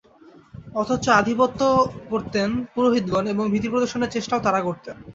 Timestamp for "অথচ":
0.75-1.05